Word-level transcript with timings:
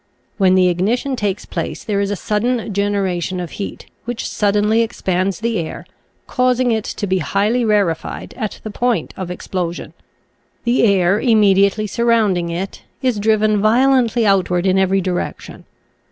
When 0.39 0.55
the 0.55 0.67
ignition 0.67 1.15
takes 1.15 1.45
place 1.45 1.83
there 1.83 2.01
is 2.01 2.09
a 2.09 2.15
sudden 2.15 2.73
genera 2.73 3.21
tion 3.21 3.39
of 3.39 3.51
heat, 3.51 3.85
which 4.05 4.27
suddenly 4.27 4.81
expands 4.81 5.39
the 5.41 5.59
air, 5.59 5.85
causing 6.25 6.71
it 6.71 6.85
to 6.85 7.05
be 7.05 7.19
highly 7.19 7.63
rarified 7.63 8.33
at 8.35 8.59
the 8.63 8.71
point 8.71 9.13
of 9.15 9.29
explosion. 9.29 9.93
The 10.63 10.85
air 10.85 11.19
immediately 11.19 11.85
surrounding 11.85 12.49
it 12.49 12.81
is 13.03 13.19
driven 13.19 13.61
violently 13.61 14.25
outward 14.25 14.65
in 14.65 14.79
every 14.79 15.03
direc 15.03 15.39
tion. 15.41 15.65